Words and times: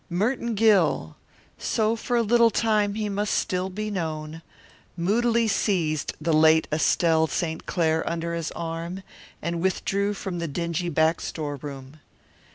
Merton 0.09 0.55
Gill 0.55 1.15
so 1.59 1.95
for 1.95 2.17
a 2.17 2.23
little 2.23 2.49
time 2.49 2.95
he 2.95 3.07
must 3.07 3.35
still 3.35 3.69
be 3.69 3.91
known 3.91 4.41
moodily 4.97 5.47
seized 5.47 6.15
the 6.19 6.33
late 6.33 6.67
Estelle 6.73 7.27
St. 7.27 7.67
Clair 7.67 8.03
under 8.09 8.33
his 8.33 8.49
arm 8.53 9.03
and 9.43 9.61
withdrew 9.61 10.15
from 10.15 10.39
the 10.39 10.47
dingy 10.47 10.89
back 10.89 11.21
storeroom. 11.21 11.99